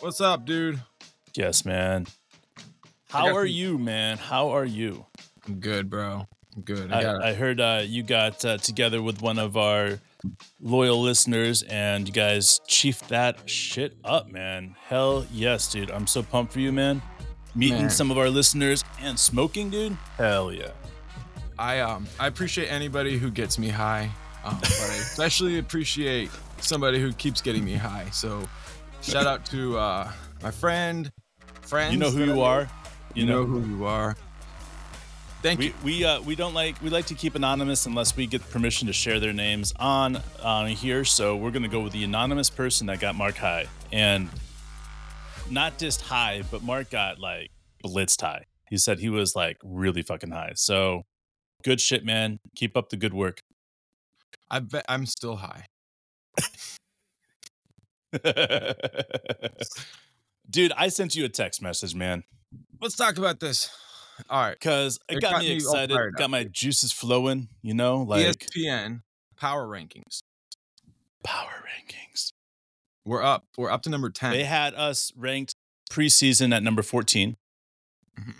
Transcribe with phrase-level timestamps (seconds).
[0.00, 0.80] What's up, dude?
[1.34, 2.06] Yes, man.
[3.10, 4.18] How are some- you, man?
[4.18, 5.06] How are you?
[5.46, 6.26] I'm good, bro.
[6.56, 6.92] I'm good.
[6.92, 9.98] I I, I heard uh, you got uh, together with one of our
[10.60, 14.74] loyal listeners and you guys chiefed that shit up, man.
[14.86, 15.90] Hell yes, dude.
[15.90, 17.02] I'm so pumped for you, man.
[17.54, 17.90] Meeting Man.
[17.90, 19.96] some of our listeners and smoking, dude.
[20.16, 20.70] Hell yeah.
[21.58, 24.10] I um I appreciate anybody who gets me high,
[24.44, 28.08] um, but I especially appreciate somebody who keeps getting me high.
[28.10, 28.48] So
[29.02, 30.10] shout out to uh,
[30.42, 31.10] my friend,
[31.62, 31.92] friends.
[31.92, 32.68] You know who you are.
[33.14, 34.16] You know who you are.
[35.42, 35.72] Thank you.
[35.82, 38.86] We we uh we don't like we like to keep anonymous unless we get permission
[38.88, 41.04] to share their names on on here.
[41.04, 44.28] So we're gonna go with the anonymous person that got Mark high, and
[45.50, 47.50] not just high, but Mark got like
[47.84, 48.44] blitzed high.
[48.68, 50.52] He said he was like really fucking high.
[50.56, 51.02] So
[51.64, 52.38] good shit, man.
[52.54, 53.40] Keep up the good work.
[54.50, 55.64] I bet I'm still high.
[60.50, 62.24] Dude, I sent you a text message, man,
[62.80, 63.70] Let's talk about this.
[64.28, 64.58] All right.
[64.58, 65.96] because it, It got, got me excited.
[66.16, 67.48] Got up, my juices flowing.
[67.62, 69.02] You know, like ESPN
[69.36, 70.22] power rankings.
[71.22, 72.32] power rankings.
[73.04, 73.44] We're up.
[73.56, 74.32] We're up to number ten.
[74.32, 75.54] They had us ranked
[75.90, 77.36] preseason at number 14.
[78.18, 78.34] Mhm.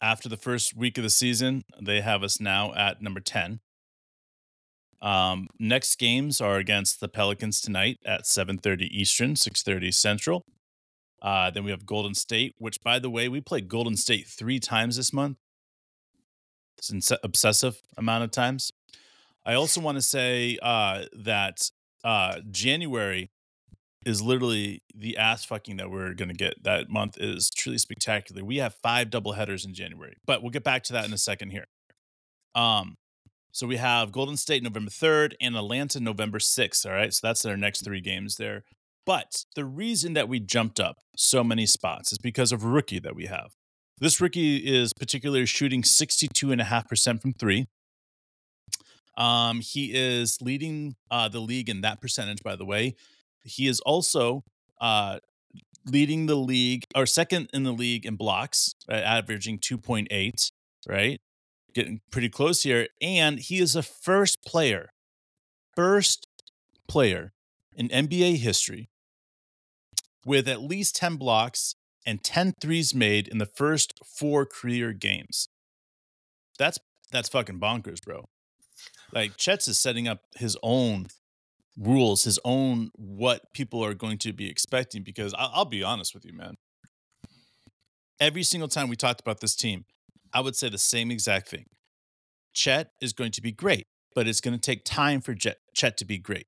[0.00, 3.60] After the first week of the season, they have us now at number 10.
[5.02, 10.44] Um, next games are against the Pelicans tonight at 7:30 Eastern, 6:30 Central.
[11.20, 14.58] Uh, then we have Golden State, which, by the way, we played Golden State three
[14.58, 15.38] times this month.
[16.78, 18.72] It's an obsessive amount of times.
[19.44, 21.70] I also want to say uh, that
[22.04, 23.30] uh, January
[24.04, 26.62] is literally the ass fucking that we're gonna get.
[26.62, 28.44] That month is truly spectacular.
[28.44, 31.18] We have five double headers in January, but we'll get back to that in a
[31.18, 31.66] second here.
[32.54, 32.96] Um,
[33.52, 36.84] so we have Golden State November third and Atlanta November sixth.
[36.86, 38.64] All right, so that's their next three games there.
[39.04, 43.14] But the reason that we jumped up so many spots is because of rookie that
[43.14, 43.52] we have.
[43.98, 47.66] This rookie is particularly shooting 62.5% from three.
[49.16, 52.94] Um, he is leading uh, the league in that percentage, by the way.
[53.44, 54.44] He is also
[54.80, 55.18] uh,
[55.86, 60.50] leading the league or second in the league in blocks, right, averaging 2.8,
[60.88, 61.20] right?
[61.74, 62.88] Getting pretty close here.
[63.00, 64.90] And he is the first player,
[65.74, 66.26] first
[66.88, 67.32] player
[67.74, 68.90] in NBA history
[70.24, 71.74] with at least 10 blocks
[72.04, 75.48] and 10 threes made in the first four career games.
[76.58, 76.78] That's
[77.10, 78.28] that's fucking bonkers, bro.
[79.12, 81.08] Like Chet's is setting up his own
[81.76, 85.02] rules, his own what people are going to be expecting.
[85.02, 86.56] Because I'll, I'll be honest with you, man.
[88.18, 89.84] Every single time we talked about this team,
[90.32, 91.66] I would say the same exact thing.
[92.54, 95.96] Chet is going to be great, but it's going to take time for Jet, Chet
[95.98, 96.46] to be great.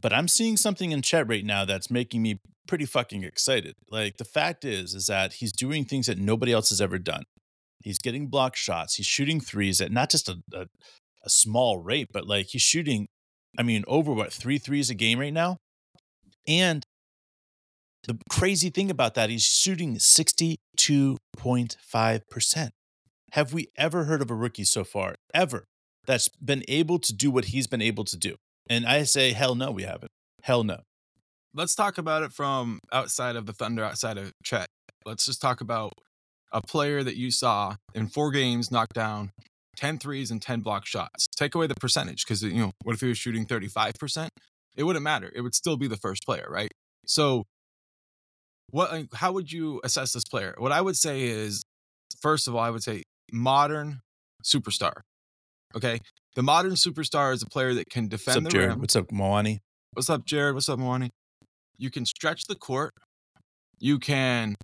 [0.00, 3.74] But I'm seeing something in Chet right now that's making me pretty fucking excited.
[3.90, 7.22] Like the fact is, is that he's doing things that nobody else has ever done.
[7.82, 8.94] He's getting block shots.
[8.96, 10.66] He's shooting threes at not just a, a,
[11.24, 13.08] a small rate, but like he's shooting,
[13.58, 15.58] I mean, over what, three threes a game right now?
[16.46, 16.84] And
[18.06, 22.68] the crazy thing about that, he's shooting 62.5%.
[23.32, 25.64] Have we ever heard of a rookie so far, ever,
[26.06, 28.36] that's been able to do what he's been able to do?
[28.68, 30.10] And I say, hell no, we haven't.
[30.42, 30.78] Hell no.
[31.54, 34.66] Let's talk about it from outside of the Thunder, outside of Chet.
[35.04, 35.92] Let's just talk about
[36.52, 39.30] a player that you saw in four games knock down
[39.76, 41.26] 10 threes and 10 block shots.
[41.36, 44.28] Take away the percentage because, you know, what if he was shooting 35%?
[44.76, 45.30] It wouldn't matter.
[45.34, 46.70] It would still be the first player, right?
[47.06, 47.44] So,
[48.70, 49.06] what?
[49.14, 50.54] How would you assess this player?
[50.58, 51.62] What I would say is,
[52.20, 54.00] first of all, I would say modern
[54.44, 54.92] superstar.
[55.74, 56.00] Okay,
[56.34, 58.68] the modern superstar is a player that can What's defend up, the Jared?
[58.70, 58.80] rim.
[58.80, 59.58] What's up, Moani?
[59.92, 60.54] What's up, Jared?
[60.54, 61.10] What's up, Moani?
[61.78, 62.92] You can stretch the court.
[63.78, 64.54] You can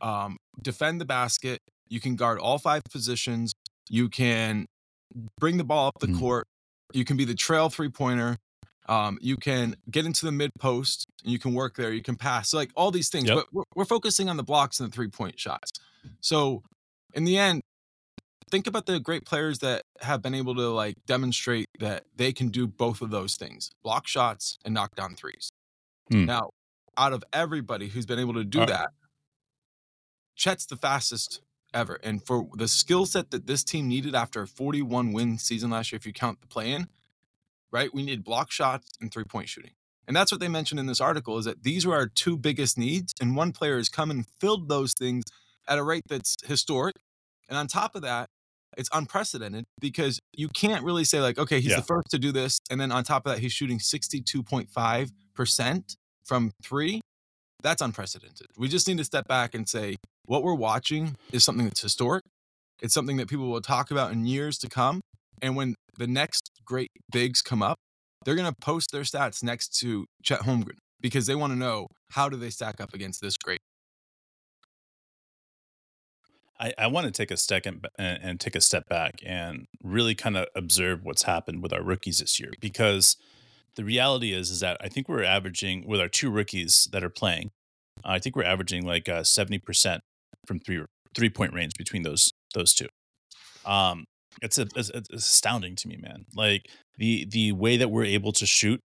[0.00, 1.58] um, defend the basket.
[1.88, 3.52] You can guard all five positions.
[3.90, 4.64] You can
[5.38, 6.18] bring the ball up the Mm.
[6.18, 6.46] court.
[6.94, 8.36] You can be the trail three pointer.
[8.88, 11.06] Um, you can get into the mid post.
[11.22, 11.92] You can work there.
[11.92, 12.50] You can pass.
[12.50, 13.28] So, like all these things.
[13.28, 13.36] Yep.
[13.36, 15.70] But we're, we're focusing on the blocks and the three point shots.
[16.20, 16.62] So,
[17.14, 17.62] in the end,
[18.50, 22.48] think about the great players that have been able to like demonstrate that they can
[22.48, 25.50] do both of those things block shots and knock down threes.
[26.10, 26.26] Hmm.
[26.26, 26.50] Now,
[26.96, 28.90] out of everybody who's been able to do Uh, that,
[30.34, 31.40] Chet's the fastest
[31.72, 31.98] ever.
[32.02, 35.92] And for the skill set that this team needed after a 41 win season last
[35.92, 36.88] year, if you count the play in,
[37.72, 37.92] right?
[37.92, 39.72] We need block shots and three point shooting.
[40.06, 42.76] And that's what they mentioned in this article is that these were our two biggest
[42.76, 43.12] needs.
[43.20, 45.24] And one player has come and filled those things
[45.68, 46.96] at a rate that's historic.
[47.48, 48.28] And on top of that,
[48.76, 51.76] it's unprecedented because you can't really say, like, okay, he's Yeah.
[51.76, 52.58] the first to do this.
[52.70, 57.00] And then on top of that, he's shooting 62.5% from three,
[57.62, 58.48] that's unprecedented.
[58.56, 62.24] We just need to step back and say what we're watching is something that's historic.
[62.80, 65.00] It's something that people will talk about in years to come.
[65.42, 67.78] And when the next great bigs come up,
[68.24, 71.88] they're going to post their stats next to Chet Holmgren because they want to know
[72.12, 73.58] how do they stack up against this great.
[76.60, 80.14] I, I want to take a second and, and take a step back and really
[80.14, 83.16] kind of observe what's happened with our rookies this year because
[83.74, 87.10] the reality is is that I think we're averaging with our two rookies that are
[87.10, 87.50] playing,
[88.04, 90.02] I think we're averaging like uh, seventy percent
[90.46, 90.84] from three
[91.14, 92.88] three point range between those those two.
[93.64, 94.04] Um,
[94.40, 96.24] it's, a, it's, it's astounding to me, man.
[96.34, 98.80] Like the the way that we're able to shoot,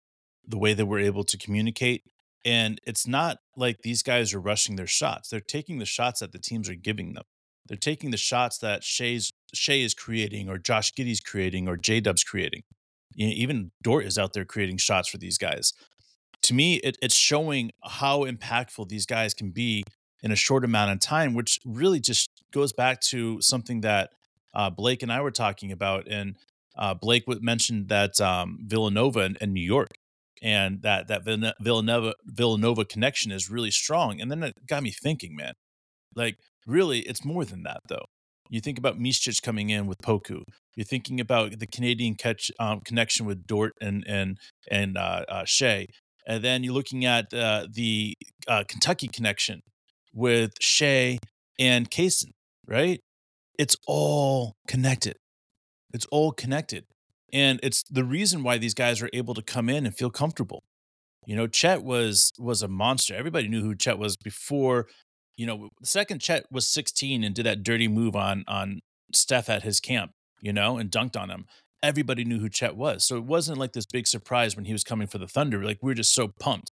[0.46, 2.02] the way that we're able to communicate,
[2.44, 5.28] and it's not like these guys are rushing their shots.
[5.28, 7.24] They're taking the shots that the teams are giving them.
[7.66, 12.00] They're taking the shots that Shai's Shai is creating, or Josh Giddey's creating, or J
[12.00, 12.62] Dub's creating.
[13.14, 15.72] You know, even Dort is out there creating shots for these guys.
[16.42, 19.84] To me, it, it's showing how impactful these guys can be
[20.22, 24.10] in a short amount of time, which really just goes back to something that
[24.54, 26.06] uh, Blake and I were talking about.
[26.08, 26.36] And
[26.76, 29.90] uh, Blake mentioned that um, Villanova and, and, New York,
[30.42, 31.24] and that that
[31.60, 34.20] Villanova Villanova connection is really strong.
[34.20, 35.54] And then it got me thinking, man,
[36.14, 36.36] like
[36.66, 38.06] really, it's more than that, though.
[38.50, 40.42] You think about Micic coming in with Poku.
[40.76, 44.38] You're thinking about the Canadian catch um, connection with Dort and and
[44.70, 45.86] and uh, uh, Shai,
[46.26, 48.14] and then you're looking at uh, the
[48.48, 49.60] uh, Kentucky connection
[50.12, 51.18] with Shai
[51.58, 52.32] and Cason,
[52.66, 53.00] right?
[53.58, 55.16] It's all connected.
[55.92, 56.84] It's all connected,
[57.32, 60.64] and it's the reason why these guys are able to come in and feel comfortable.
[61.26, 63.14] You know, Chet was was a monster.
[63.14, 64.86] Everybody knew who Chet was before
[65.36, 68.80] you know, the second Chet was 16 and did that dirty move on on
[69.12, 71.46] Steph at his camp, you know, and dunked on him.
[71.82, 73.04] Everybody knew who Chet was.
[73.04, 75.62] So it wasn't like this big surprise when he was coming for the Thunder.
[75.62, 76.70] Like we are just so pumped.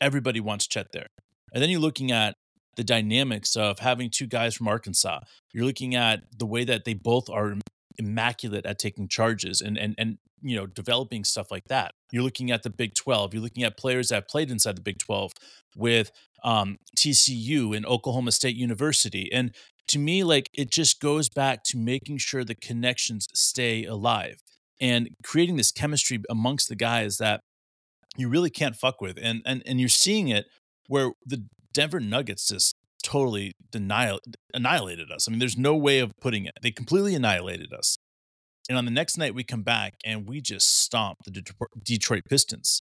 [0.00, 1.06] Everybody wants Chet there.
[1.52, 2.34] And then you're looking at
[2.80, 5.20] the dynamics of having two guys from Arkansas.
[5.52, 7.56] You're looking at the way that they both are
[7.98, 11.92] immaculate at taking charges and and and you know developing stuff like that.
[12.10, 13.34] You're looking at the Big 12.
[13.34, 15.32] You're looking at players that played inside the Big 12
[15.76, 16.10] with
[16.42, 19.30] um, TCU and Oklahoma State University.
[19.30, 19.54] And
[19.88, 24.42] to me, like it just goes back to making sure the connections stay alive
[24.80, 27.42] and creating this chemistry amongst the guys that
[28.16, 29.18] you really can't fuck with.
[29.20, 30.46] And and and you're seeing it
[30.88, 34.20] where the Denver Nuggets just totally denial,
[34.52, 35.26] annihilated us.
[35.26, 36.54] I mean, there's no way of putting it.
[36.62, 37.96] They completely annihilated us.
[38.68, 41.42] And on the next night, we come back and we just stomp the
[41.82, 42.82] Detroit Pistons.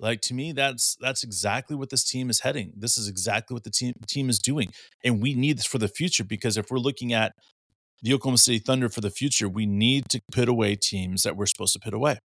[0.00, 2.72] Like to me, that's that's exactly what this team is heading.
[2.76, 4.72] This is exactly what the team team is doing,
[5.04, 7.34] and we need this for the future because if we're looking at
[8.02, 11.46] the Oklahoma City Thunder for the future, we need to put away teams that we're
[11.46, 12.18] supposed to put away.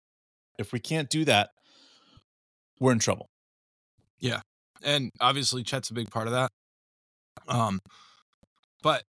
[0.57, 1.49] If we can't do that,
[2.79, 3.29] we're in trouble.
[4.19, 4.41] Yeah,
[4.83, 6.51] and obviously Chet's a big part of that.
[7.47, 7.79] Um,
[8.83, 9.03] but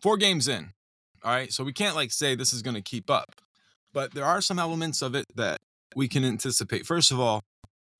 [0.00, 0.72] four games in,
[1.24, 3.34] all right, so we can't like say this is going to keep up,
[3.92, 5.58] but there are some elements of it that
[5.94, 6.86] we can anticipate.
[6.86, 7.42] First of all,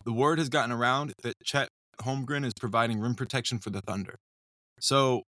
[0.05, 1.69] the word has gotten around that Chet
[2.03, 4.17] Holmgren is providing rim protection for the Thunder.
[4.79, 5.23] So,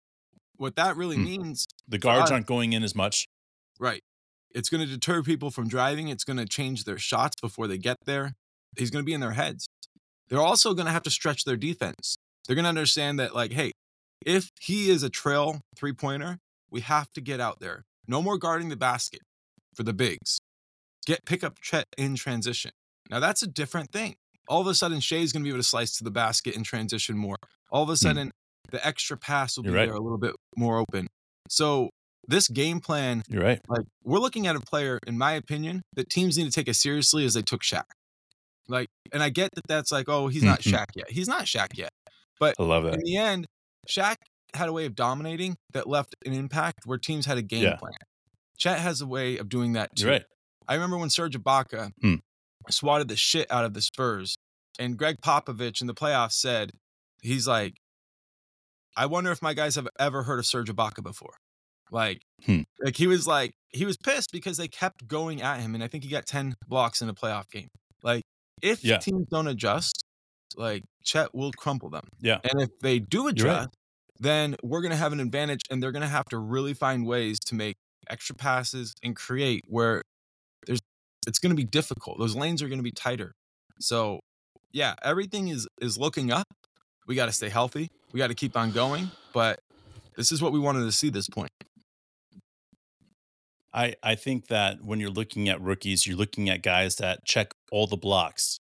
[0.56, 1.24] what that really hmm.
[1.24, 3.28] means, the guards aren't going in as much.
[3.78, 4.02] Right.
[4.54, 6.08] It's going to deter people from driving.
[6.08, 8.32] It's going to change their shots before they get there.
[8.76, 9.68] He's going to be in their heads.
[10.28, 12.16] They're also going to have to stretch their defense.
[12.46, 13.72] They're going to understand that, like, hey,
[14.24, 16.38] if he is a trail three pointer,
[16.70, 17.84] we have to get out there.
[18.08, 19.20] No more guarding the basket
[19.74, 20.40] for the bigs.
[21.06, 22.72] Get pick up Chet in transition.
[23.10, 24.16] Now that's a different thing
[24.48, 26.64] all of a sudden Shai's going to be able to slice to the basket and
[26.64, 27.36] transition more.
[27.70, 27.96] All of a hmm.
[27.96, 28.70] sudden, mm.
[28.70, 29.86] the extra pass will You're be right.
[29.86, 31.08] there a little bit more open.
[31.48, 31.90] So
[32.28, 33.60] this game plan, You're right.
[33.68, 36.78] Like we're looking at a player, in my opinion, that teams need to take as
[36.78, 37.84] seriously as they took Shaq.
[38.68, 40.76] Like, and I get that that's like, oh, he's not mm-hmm.
[40.76, 41.10] Shaq yet.
[41.10, 41.90] He's not Shaq yet.
[42.40, 42.94] But I love that.
[42.94, 43.46] In the end,
[43.88, 44.16] Shaq
[44.54, 47.76] had a way of dominating that left an impact where teams had a game yeah.
[47.76, 47.92] plan.
[48.58, 50.08] Chet has a way of doing that too.
[50.08, 50.24] Right.
[50.66, 52.16] I remember when Serge Ibaka hmm
[52.70, 54.36] swatted the shit out of the Spurs.
[54.78, 56.72] And Gregg Popovich in the playoffs said,
[57.22, 57.74] he's like,
[58.96, 61.34] I wonder if my guys have ever heard of Serge Ibaka before.
[61.90, 62.62] Like, hmm.
[62.82, 65.74] like he was like, he was pissed because they kept going at him.
[65.74, 67.68] And I think he got 10 blocks in a playoff game.
[68.62, 68.98] If yeah.
[68.98, 70.04] teams don't adjust,
[70.56, 72.08] like Chet will crumple them.
[72.20, 72.38] Yeah.
[72.44, 73.68] And if they do adjust, right.
[74.18, 77.06] then we're going to have an advantage and they're going to have to really find
[77.06, 77.76] ways to make
[78.08, 80.02] extra passes and create where
[80.66, 80.80] there's
[81.26, 82.18] it's going to be difficult.
[82.18, 83.32] Those lanes are going to be tighter.
[83.80, 84.20] So,
[84.72, 86.46] yeah, everything is is looking up.
[87.06, 87.88] We got to stay healthy.
[88.12, 89.58] We got to keep on going, but
[90.16, 91.50] this is what we wanted to see this point.
[93.74, 97.52] I I think that when you're looking at rookies, you're looking at guys that check
[97.72, 98.58] all the blocks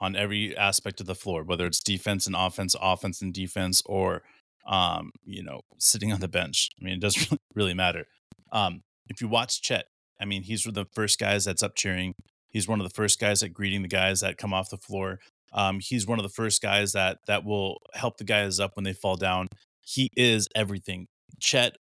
[0.00, 4.22] on every aspect of the floor, whether it's defense and offense, offense and defense, or
[4.66, 6.70] um, you know, sitting on the bench.
[6.80, 8.06] I mean, it doesn't really matter.
[8.52, 9.86] Um, if you watch Chet,
[10.20, 12.14] I mean, he's one of the first guys that's up cheering.
[12.48, 15.18] He's one of the first guys that greeting the guys that come off the floor.
[15.52, 18.84] Um, he's one of the first guys that that will help the guys up when
[18.84, 19.48] they fall down.
[19.82, 21.08] He is everything.
[21.40, 21.76] Chet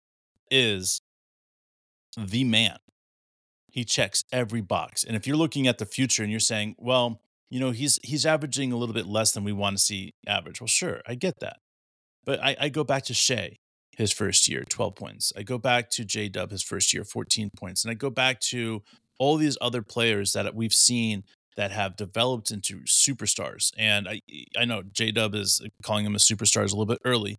[0.50, 1.00] is
[2.16, 2.78] the man.
[3.78, 5.04] He checks every box.
[5.04, 8.26] And if you're looking at the future and you're saying, well, you know, he's he's
[8.26, 10.60] averaging a little bit less than we want to see average.
[10.60, 11.58] Well, sure, I get that.
[12.24, 13.58] But I, I go back to Shai,
[13.96, 15.32] his first year, 12 points.
[15.36, 17.84] I go back to J Dub, his first year, 14 points.
[17.84, 18.82] And I go back to
[19.16, 21.22] all these other players that we've seen
[21.54, 23.70] that have developed into superstars.
[23.78, 24.22] And I
[24.58, 27.38] I know J Dub is calling him a superstar is a little bit early,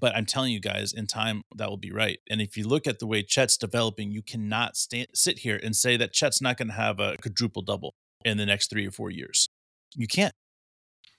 [0.00, 2.18] but I'm telling you guys, in time that will be right.
[2.30, 5.74] And if you look at the way Chet's developing, you cannot stand, sit here and
[5.74, 8.90] say that Chet's not going to have a quadruple double in the next three or
[8.90, 9.48] four years.
[9.94, 10.34] You can't.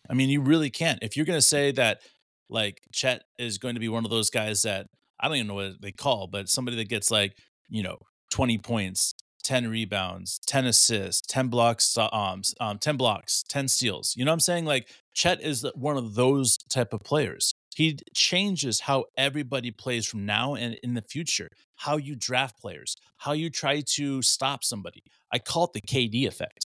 [0.09, 0.99] I mean, you really can't.
[1.01, 2.01] If you're going to say that,
[2.49, 4.87] like Chet is going to be one of those guys that
[5.19, 7.33] I don't even know what they call, but somebody that gets like
[7.69, 7.97] you know
[8.31, 14.13] 20 points, 10 rebounds, 10 assists, 10 blocks, um, um 10 blocks, 10 steals.
[14.15, 14.65] You know what I'm saying?
[14.65, 17.53] Like Chet is one of those type of players.
[17.75, 22.97] He changes how everybody plays from now and in the future, how you draft players,
[23.17, 25.03] how you try to stop somebody.
[25.31, 26.65] I call it the KD effect.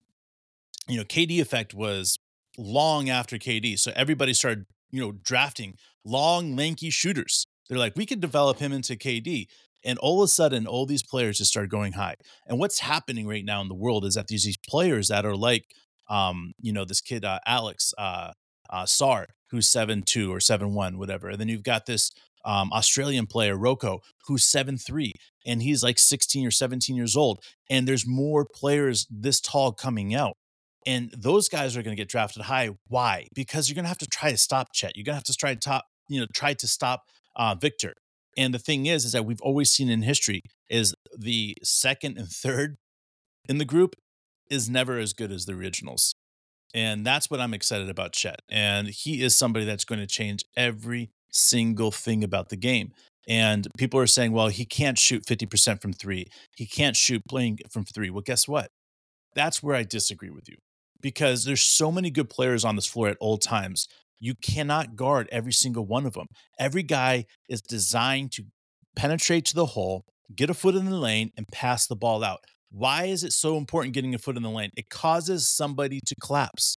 [0.88, 2.18] You know, KD effect was
[2.58, 3.78] long after KD.
[3.78, 7.46] So everybody started, you know, drafting long, lanky shooters.
[7.68, 9.48] They're like, we could develop him into KD.
[9.86, 12.16] And all of a sudden, all these players just start going high.
[12.46, 15.36] And what's happening right now in the world is that these, these players that are
[15.36, 15.64] like,
[16.10, 18.32] um, you know, this kid, uh, Alex, uh,
[18.68, 21.28] uh, Sarr, who's seven two or seven one, whatever.
[21.28, 22.10] And then you've got this
[22.44, 25.12] um, Australian player, Rocco, who's seven three,
[25.46, 27.40] and he's like 16 or 17 years old.
[27.70, 30.36] And there's more players this tall coming out.
[30.84, 32.70] And those guys are going to get drafted high.
[32.86, 33.26] Why?
[33.34, 34.92] Because you're going to have to try to stop Chet.
[34.96, 37.02] You're going to have to try to top, you know, try to stop
[37.34, 37.94] uh, Victor.
[38.36, 42.28] And the thing is, is that we've always seen in history is the second and
[42.28, 42.76] third
[43.48, 43.96] in the group
[44.50, 46.14] is never as good as the originals.
[46.74, 48.40] And that's what I'm excited about Chet.
[48.50, 52.92] And he is somebody that's going to change every single thing about the game.
[53.28, 56.26] And people are saying, well, he can't shoot 50% from three.
[56.54, 58.10] He can't shoot playing from three.
[58.10, 58.70] Well, guess what?
[59.34, 60.56] That's where I disagree with you
[61.00, 63.88] because there's so many good players on this floor at all times.
[64.18, 66.26] You cannot guard every single one of them.
[66.58, 68.44] Every guy is designed to
[68.94, 70.04] penetrate to the hole,
[70.34, 72.40] get a foot in the lane, and pass the ball out.
[72.70, 74.70] Why is it so important getting a foot in the lane?
[74.76, 76.76] It causes somebody to collapse.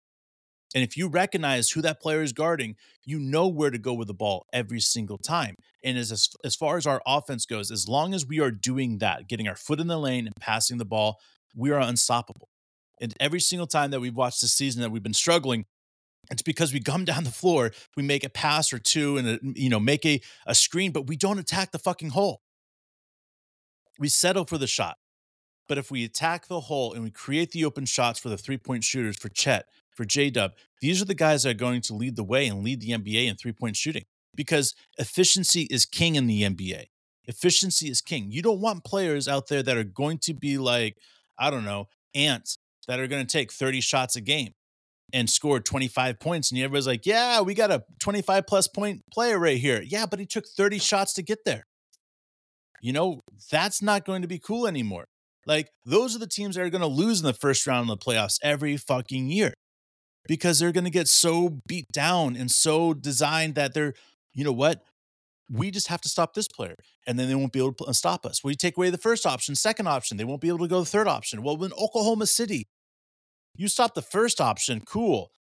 [0.75, 4.07] And if you recognize who that player is guarding, you know where to go with
[4.07, 5.55] the ball every single time.
[5.83, 9.27] And as, as far as our offense goes, as long as we are doing that,
[9.27, 11.17] getting our foot in the lane and passing the ball,
[11.55, 12.49] we are unstoppable.
[13.01, 15.65] And every single time that we've watched this season that we've been struggling,
[16.29, 19.39] it's because we gum down the floor, we make a pass or two and a,
[19.43, 22.41] you know make a, a screen, but we don't attack the fucking hole.
[23.97, 24.97] We settle for the shot.
[25.67, 28.57] But if we attack the hole and we create the open shots for the three
[28.57, 31.93] point shooters for Chet, for J Dub, these are the guys that are going to
[31.93, 34.05] lead the way and lead the NBA in three point shooting
[34.35, 36.85] because efficiency is king in the NBA.
[37.25, 38.31] Efficiency is king.
[38.31, 40.97] You don't want players out there that are going to be like,
[41.37, 42.57] I don't know, ants
[42.87, 44.53] that are going to take 30 shots a game
[45.13, 46.51] and scored 25 points.
[46.51, 49.81] And everybody's like, yeah, we got a 25 plus point player right here.
[49.85, 51.63] Yeah, but he took 30 shots to get there.
[52.81, 53.19] You know,
[53.51, 55.05] that's not going to be cool anymore.
[55.45, 57.99] Like those are the teams that are going to lose in the first round of
[57.99, 59.53] the playoffs every fucking year
[60.27, 63.93] because they're going to get so beat down and so designed that they're,
[64.33, 64.83] you know what?
[65.51, 66.75] We just have to stop this player
[67.07, 68.41] and then they won't be able to stop us.
[68.43, 70.85] You take away the first option, second option, they won't be able to go the
[70.85, 71.41] third option.
[71.41, 72.67] Well, in Oklahoma City,
[73.59, 75.31] you stop the first option, cool.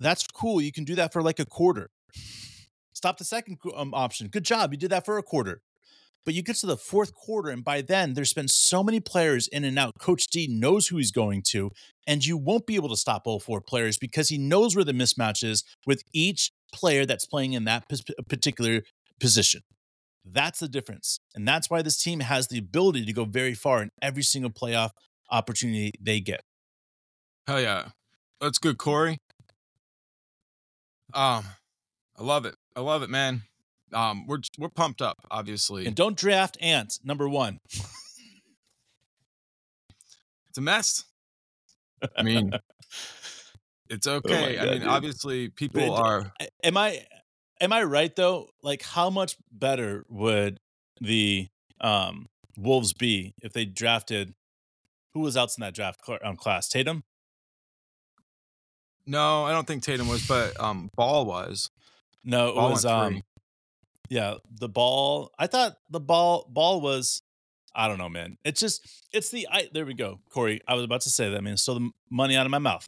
[0.00, 0.62] That's cool.
[0.62, 1.90] You can do that for like a quarter.
[2.94, 4.28] Stop the second um, option.
[4.28, 4.72] Good job.
[4.72, 5.60] You did that for a quarter.
[6.24, 9.46] But you get to the fourth quarter, and by then there's been so many players
[9.48, 9.98] in and out.
[9.98, 11.70] Coach D knows who he's going to,
[12.06, 14.92] and you won't be able to stop all four players because he knows where the
[14.92, 17.84] mismatch is with each player that's playing in that
[18.28, 18.82] particular
[19.18, 19.62] position.
[20.24, 21.20] That's the difference.
[21.34, 24.50] And that's why this team has the ability to go very far in every single
[24.50, 24.90] playoff
[25.30, 26.42] opportunity they get.
[27.50, 27.88] Hell yeah.
[28.40, 29.18] That's good, Corey.
[31.12, 31.44] Um,
[32.16, 32.54] I love it.
[32.76, 33.42] I love it, man
[33.92, 35.86] um, we're we're pumped up, obviously.
[35.86, 37.00] And don't draft ants.
[37.04, 37.60] Number one.
[40.48, 41.04] it's a mess.
[42.16, 42.52] I mean,
[43.90, 44.54] it's oh okay.
[44.54, 44.88] Oh God, I mean, dude.
[44.88, 46.32] obviously, people are.
[46.62, 47.04] Am I
[47.60, 48.48] am I right though?
[48.62, 50.58] Like, how much better would
[51.00, 51.48] the
[51.80, 52.26] um,
[52.56, 54.34] Wolves be if they drafted?
[55.14, 56.68] Who was else in that draft um, class?
[56.68, 57.02] Tatum.
[59.06, 61.70] No, I don't think Tatum was, but um, Ball was.
[62.24, 63.22] No, it Ball was um
[64.10, 65.30] yeah, the ball.
[65.38, 67.22] I thought the ball ball was
[67.74, 68.36] I don't know, man.
[68.44, 70.20] It's just it's the I there we go.
[70.30, 71.56] Corey, I was about to say that, man.
[71.56, 72.86] So the money out of my mouth.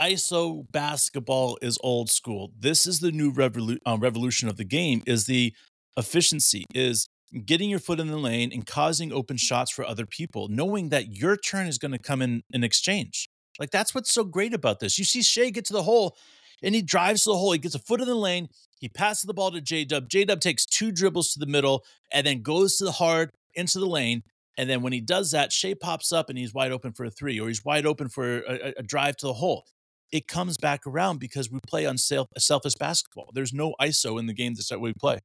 [0.00, 2.50] ISO basketball is old school.
[2.58, 5.52] This is the new revolu- uh, revolution of the game is the
[5.96, 7.08] efficiency is
[7.44, 11.16] getting your foot in the lane and causing open shots for other people, knowing that
[11.16, 13.28] your turn is going to come in in exchange.
[13.62, 14.98] Like that's what's so great about this.
[14.98, 16.16] You see Shai get to the hole
[16.64, 17.52] and he drives to the hole.
[17.52, 18.48] He gets a foot in the lane.
[18.80, 20.08] He passes the ball to J Dub.
[20.08, 23.78] J Dub takes two dribbles to the middle and then goes to the hard into
[23.78, 24.24] the lane.
[24.58, 27.10] And then when he does that, Shai pops up and he's wide open for a
[27.10, 29.64] three, or he's wide open for a, a- a drive to the hole.
[30.10, 33.30] It comes back around because we play on self, selfish basketball.
[33.32, 35.20] There's no ISO in the games that we play.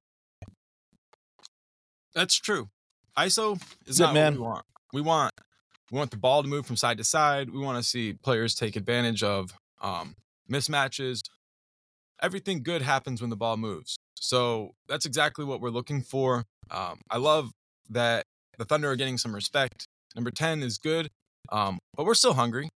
[2.14, 2.70] That's true.
[3.18, 3.56] ISO
[3.88, 4.34] is That's it, not man.
[4.34, 4.66] what we want.
[4.94, 5.34] We want
[5.92, 7.50] we want the ball to move from side to side.
[7.50, 10.16] We want to see players take advantage of um,
[10.52, 11.22] mismatches.
[12.22, 13.98] Everything good happens when the ball moves.
[14.16, 16.46] So that's exactly what we're looking for.
[16.72, 17.52] Um, I love
[17.90, 18.26] that
[18.58, 19.88] the Thunder are getting some respect.
[20.16, 21.10] Number ten is good,
[21.52, 22.70] um, but we're still hungry.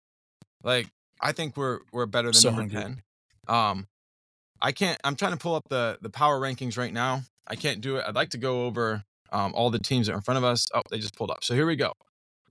[0.64, 0.88] Like
[1.22, 2.82] I think we're we're better than So number hungry.
[2.82, 3.02] ten.
[3.48, 3.88] Um,
[4.62, 5.00] I can't.
[5.04, 7.22] I'm trying to pull up the the power rankings right now.
[7.48, 8.04] I can't do it.
[8.06, 10.68] I'd like to go over um, all the teams that are in front of us.
[10.74, 11.44] Oh, they just pulled up.
[11.44, 11.94] So here we go.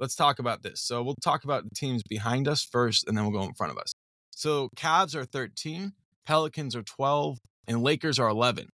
[0.01, 0.81] Let's talk about this.
[0.81, 3.73] So we'll talk about the teams behind us first, and then we'll go in front
[3.73, 3.93] of us.
[4.31, 5.93] So Cavs are 13,
[6.25, 8.69] Pelicans are 12, and Lakers are 11.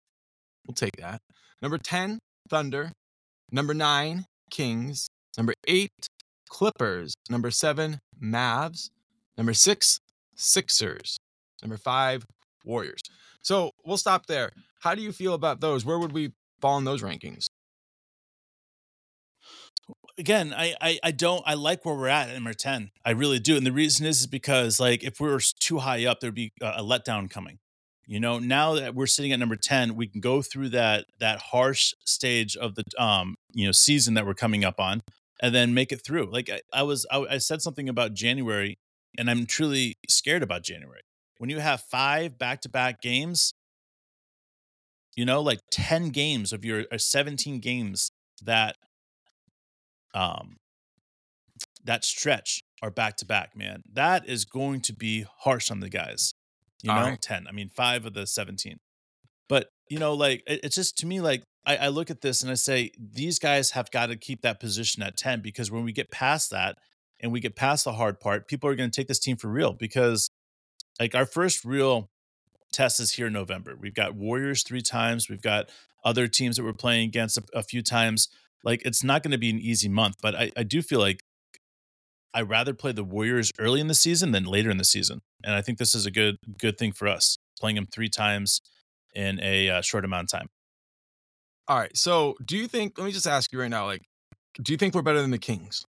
[0.67, 1.21] We'll take that.
[1.61, 2.91] Number 10, Thunder.
[3.51, 5.07] Number 9, Kings.
[5.37, 5.91] Number 8,
[6.49, 7.13] Clippers.
[7.29, 8.89] Number 7, Mavs.
[9.37, 9.99] Number 6,
[10.35, 11.17] Sixers.
[11.61, 12.25] Number 5,
[12.65, 13.01] Warriors.
[13.41, 14.51] So we'll stop there.
[14.79, 15.85] How do you feel about those?
[15.85, 17.47] Where would we fall in those rankings?
[20.17, 22.91] Again, I, I I don't I like where we're at at number ten.
[23.05, 26.05] I really do, and the reason is, is because like if we were too high
[26.05, 27.59] up, there'd be a, letdown coming.
[28.05, 31.39] You know, now that we're sitting at number ten, we can go through that that
[31.39, 35.01] harsh stage of the um you know season that we're coming up on,
[35.41, 36.29] and then make it through.
[36.31, 38.77] Like I, I was I, I said something about January,
[39.17, 41.01] and I'm truly scared about January.
[41.37, 43.53] When you have five back to back games,
[45.15, 48.11] you know, like ten games of your or seventeen games
[48.43, 48.77] that
[50.13, 50.57] um
[51.83, 53.81] that stretch are back to back, man.
[53.91, 56.33] That is going to be harsh on the guys.
[56.83, 57.21] You All know, right.
[57.21, 57.47] 10.
[57.47, 58.77] I mean, five of the 17.
[59.47, 62.41] But, you know, like, it- it's just to me, like, I, I look at this
[62.41, 65.83] and I say, these guys have got to keep that position at 10 because when
[65.83, 66.77] we get past that
[67.19, 69.47] and we get past the hard part, people are going to take this team for
[69.47, 70.29] real because,
[70.99, 72.09] like, our first real
[72.73, 73.75] test is here in November.
[73.79, 75.69] We've got Warriors three times, we've got
[76.03, 78.27] other teams that we're playing against a, a few times.
[78.63, 81.21] Like, it's not going to be an easy month, but I, I do feel like
[82.33, 85.55] I'd rather play the Warriors early in the season than later in the season, and
[85.55, 88.61] I think this is a good good thing for us playing them three times
[89.13, 90.47] in a uh, short amount of time.
[91.67, 91.95] All right.
[91.95, 94.03] So do you think, let me just ask you right now, like,
[94.61, 95.85] do you think we're better than the Kings?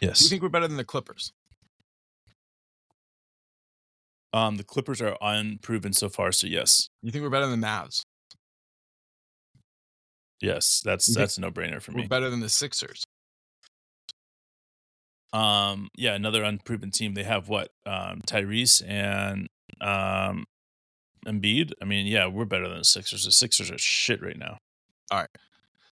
[0.00, 0.18] Yes.
[0.18, 1.32] Do you think we're better than the Clippers?
[4.34, 7.66] Um, the Clippers are unproven so far, so yes, You think we're better than the
[7.66, 8.02] Mavs?
[10.40, 12.02] yes, that's You that's a no brainer for me.
[12.02, 13.04] We're better than the Sixers.
[15.32, 17.14] Um, yeah, another unproven team.
[17.14, 17.70] They have what?
[17.86, 19.48] Um, Tyrese and
[19.80, 20.44] um,
[21.26, 21.72] Embiid.
[21.80, 23.24] I mean, yeah, we're better than the Sixers.
[23.24, 24.58] The Sixers are shit right now.
[25.10, 25.28] All right.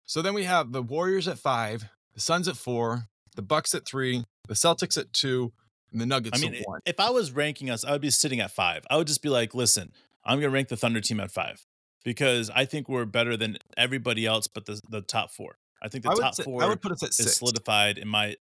[0.04, 3.86] So then we have the Warriors at five, the Suns at four, the Bucks at
[3.86, 5.52] three, the Celtics at two,
[5.92, 8.50] and the Nuggets I mean, if I was ranking us, I would be sitting at
[8.50, 8.84] five.
[8.90, 9.92] I would just be like, listen,
[10.24, 11.64] I'm going to rank the Thunder team at five
[12.04, 15.56] because I think we're better than everybody else but the, the top four.
[15.82, 17.36] I think the I top say, four I would put us at is six.
[17.36, 18.36] solidified in my.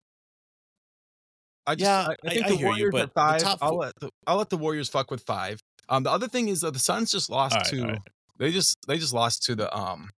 [1.68, 3.58] I just, Yeah, I, I think I the hear you, but at five.
[3.62, 5.60] I'll let the, I'll let the Warriors fuck with five.
[5.90, 8.00] Um, the other thing is that the Suns just lost right, to right.
[8.38, 10.10] they just they just lost to the um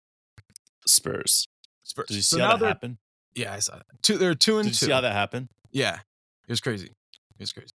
[0.85, 1.47] Spurs.
[1.83, 2.07] Spurs.
[2.07, 2.97] Did you see now how that happened?
[3.35, 3.85] Yeah, I saw that.
[4.01, 4.85] Two, they're two and Did you two.
[4.85, 5.47] see how that happened?
[5.71, 6.91] Yeah, it was crazy.
[7.39, 7.69] It was crazy.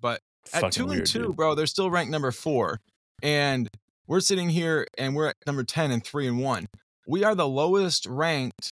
[0.00, 0.20] But
[0.52, 1.36] at two weird, and two, dude.
[1.36, 2.80] bro, they're still ranked number four,
[3.22, 3.68] and
[4.06, 6.66] we're sitting here and we're at number ten and three and one.
[7.06, 8.70] We are the lowest ranked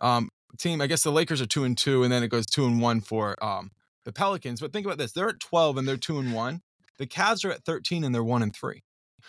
[0.00, 0.28] um
[0.58, 0.80] team.
[0.80, 3.00] I guess the Lakers are two and two, and then it goes two and one
[3.00, 3.70] for um
[4.04, 4.60] the Pelicans.
[4.60, 6.60] But think about this: they're at twelve and they're two and one.
[6.98, 8.82] The Cavs are at thirteen and they're one and three.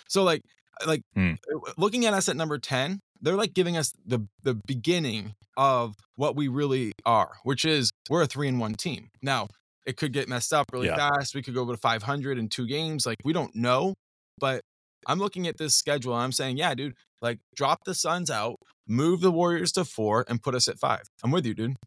[0.08, 0.42] So like
[0.86, 1.34] like Hmm.
[1.78, 6.36] looking at us at number ten, they're like giving us the the beginning of what
[6.36, 9.10] we really are, which is we're a three and one team.
[9.22, 9.48] Now
[9.88, 10.98] it could get messed up really Yeah.
[10.98, 11.34] fast.
[11.34, 13.06] We could go to 500 in two games.
[13.08, 13.94] Like we don't know,
[14.38, 14.62] but
[15.08, 18.58] I'm looking at this schedule and I'm saying, yeah, dude, like drop the Suns out,
[18.88, 21.04] move the Warriors to four, and put us at five.
[21.24, 21.78] I'm with you, dude.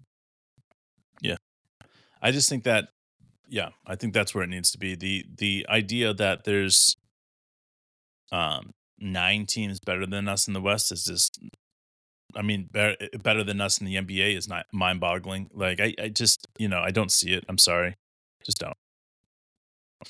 [1.21, 1.37] Yeah.
[2.23, 2.89] I just think that,
[3.49, 4.95] yeah, I think that's where it needs to be.
[4.95, 6.97] the The idea that there's
[8.33, 11.39] um nine teams better than us in the West is just,
[12.35, 15.51] I mean, better, eh, better than us in the NBA is not mind boggling.
[15.53, 17.45] Like, I, I just, you know, I don't see it.
[17.49, 17.97] I'm sorry,
[18.45, 18.77] just don't.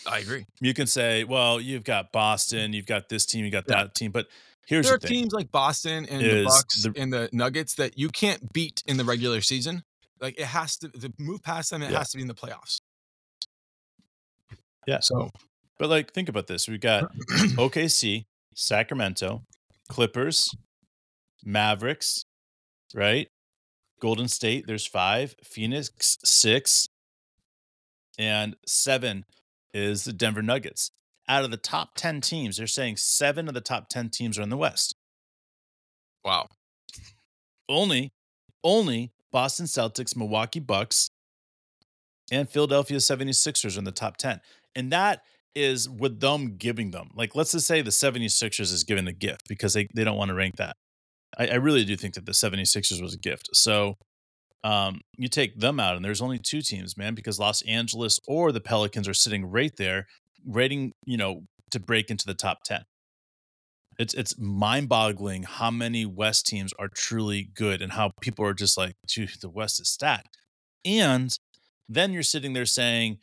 [0.07, 0.47] I agree.
[0.61, 3.85] You can say, well, you've got Boston, you've got this team, you got yeah.
[3.85, 4.29] that team, but
[4.67, 7.99] here's there the are teams like Boston and the Bucks the, and the Nuggets that
[7.99, 9.83] you can't beat in the regular season.
[10.21, 11.83] Like it has to to move past them.
[11.83, 11.99] It yeah.
[11.99, 12.81] has to be in the playoffs.
[14.87, 15.01] Yeah.
[15.01, 15.31] So,
[15.79, 17.11] but like, think about this: we've got
[17.57, 19.43] OKC, Sacramento,
[19.89, 20.55] Clippers,
[21.45, 22.25] Mavericks,
[22.95, 23.29] right?
[24.01, 24.67] Golden State.
[24.67, 25.35] There's five.
[25.45, 25.91] Phoenix
[26.25, 26.89] six,
[28.19, 29.25] and seven
[29.73, 30.91] is the Denver Nuggets.
[31.29, 34.43] Out of the top 10 teams, they're saying seven of the top 10 teams are
[34.43, 34.95] in the West.
[36.25, 36.49] Wow.
[37.69, 38.13] Only,
[38.65, 41.11] only Boston Celtics, Milwaukee Bucks,
[42.33, 44.41] and Philadelphia 76ers are in the top 10.
[44.75, 45.23] And that
[45.55, 47.11] is with them giving them.
[47.15, 50.29] Like, let's just say the 76ers is giving the gift because they, they don't want
[50.29, 50.77] to rank that.
[51.39, 53.51] I, I really do think that the 76ers was a gift.
[53.53, 53.97] So
[54.63, 58.53] um, you take them out, and there's only two teams, man, because Los Angeles or
[58.53, 60.07] the Pelicans are sitting right there,
[60.47, 62.83] rating, you know, to break into the top 10.
[63.99, 68.79] It's it's mind-boggling how many West teams are truly good and how people are just
[68.79, 70.39] like, dude, the West is stacked.
[70.85, 71.37] And
[71.89, 73.19] then you're sitting there saying,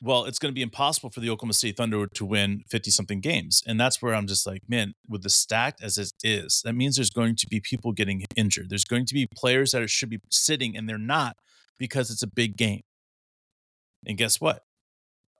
[0.00, 3.20] well, it's going to be impossible for the Oklahoma City Thunder to win 50 something
[3.20, 3.62] games.
[3.66, 6.96] And that's where I'm just like, man, with the stacked as it is, that means
[6.96, 8.70] there's going to be people getting injured.
[8.70, 11.36] There's going to be players that should be sitting and they're not
[11.78, 12.82] because it's a big game.
[14.06, 14.62] And guess what?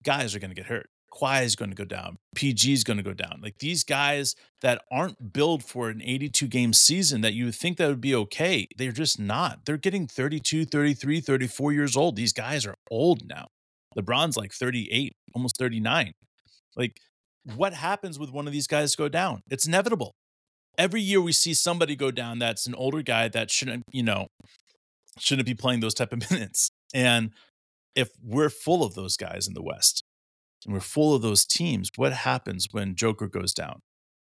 [0.03, 0.89] Guys are going to get hurt.
[1.13, 2.19] Kawhi is going to go down.
[2.35, 3.41] PG is going to go down.
[3.43, 7.89] Like these guys that aren't built for an 82 game season that you think that
[7.89, 9.65] would be okay, they're just not.
[9.65, 12.17] They're getting 32, 33, 34 years old.
[12.17, 13.49] These guys are old now.
[13.97, 16.13] LeBron's like 38, almost 39.
[16.77, 16.99] Like,
[17.57, 19.41] what happens with one of these guys go down?
[19.51, 20.15] It's inevitable.
[20.77, 24.29] Every year we see somebody go down that's an older guy that shouldn't, you know,
[25.19, 26.71] shouldn't be playing those type of minutes.
[26.95, 27.31] And
[27.95, 30.05] if we're full of those guys in the West
[30.65, 33.81] and we're full of those teams, what happens when Joker goes down?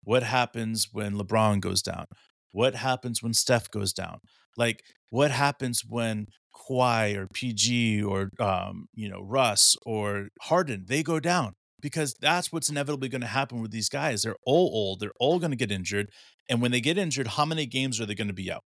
[0.04, 2.06] What happens when LeBron goes down?
[2.52, 4.20] What happens when Steph goes down?
[4.58, 11.04] Like, what happens when Kawhi or PG or um, you know Russ or Harden, they
[11.04, 14.24] go down because that's what's inevitably going to happen with these guys.
[14.24, 15.00] They're all old.
[15.00, 16.10] They're all going to get injured,
[16.50, 18.64] and when they get injured, how many games are they going to be out?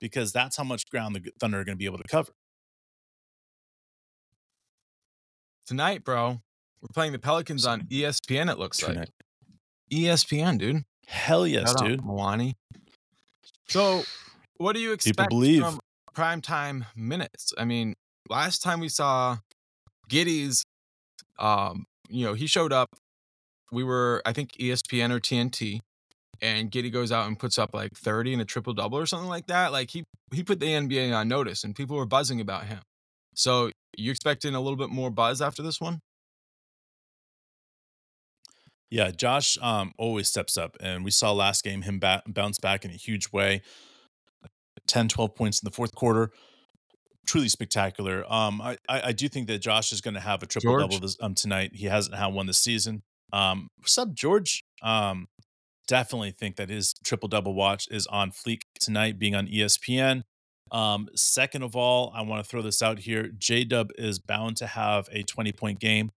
[0.00, 2.32] Because that's how much ground the Thunder are going to be able to cover.
[5.66, 6.40] Tonight, bro,
[6.80, 8.50] we're playing the Pelicans on ESPN.
[8.50, 8.98] It looks Tonight.
[8.98, 9.10] like
[9.92, 10.82] ESPN, dude.
[11.06, 12.02] Hell yes, Shout dude.
[12.02, 12.54] Milani.
[13.70, 14.02] So,
[14.58, 15.80] what do you expect from
[16.14, 17.52] prime time minutes.
[17.56, 17.94] I mean,
[18.28, 19.38] last time we saw
[20.10, 20.64] Giddey's,
[21.38, 22.88] um, you know, he showed up.
[23.72, 25.80] We were, I think, ESPN or TNT,
[26.42, 29.28] and Giddey goes out and puts up like 30 and a triple double or something
[29.28, 29.70] like that.
[29.72, 30.04] Like he
[30.34, 32.80] he put the NBA on notice, and people were buzzing about him.
[33.34, 36.00] So you expecting a little bit more buzz after this one?
[38.90, 42.84] Yeah, Josh um, always steps up, and we saw last game him ba- bounce back
[42.84, 43.62] in a huge way.
[44.86, 46.32] 10, 12 points in the fourth quarter.
[47.26, 48.24] Truly spectacular.
[48.32, 51.16] Um, I, I, do think that Josh is going to have a triple double this,
[51.20, 51.72] um, tonight.
[51.74, 53.02] He hasn't had one this season.
[53.32, 54.64] Um, what's up, George?
[54.82, 55.28] Um,
[55.86, 60.22] definitely think that his triple double watch is on fleek tonight, being on ESPN.
[60.72, 63.28] Um, second of all, I want to throw this out here.
[63.28, 66.10] J Dub is bound to have a 20 point game.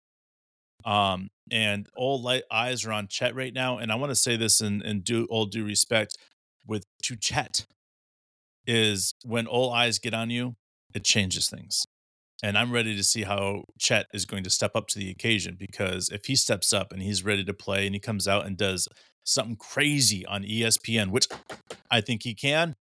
[0.84, 3.76] Um, and all light eyes are on Chet right now.
[3.76, 6.16] And I want to say this in, in due all due respect
[6.66, 7.66] with to Chet
[8.66, 10.56] is when all eyes get on you,
[10.94, 11.86] it changes things.
[12.42, 15.56] And I'm ready to see how Chet is going to step up to the occasion
[15.58, 18.56] because if he steps up and he's ready to play and he comes out and
[18.56, 18.88] does
[19.22, 21.28] something crazy on ESPN, which
[21.90, 22.74] I think he can,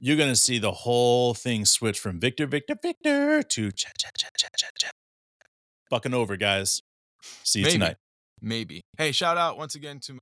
[0.00, 4.18] you're going to see the whole thing switch from Victor, Victor, Victor to Chet, Chet,
[4.18, 4.92] Chet, Chet, Chet, Chet.
[5.90, 6.82] Bucking over, guys.
[7.22, 7.72] See you Maybe.
[7.78, 7.96] tonight.
[8.40, 8.82] Maybe.
[8.96, 10.18] Hey, shout out once again to